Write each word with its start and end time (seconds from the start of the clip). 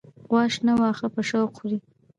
غوا 0.29 0.41
شنه 0.53 0.73
واخه 0.81 1.07
په 1.15 1.21
شوق 1.29 1.49
خوری 1.57 1.77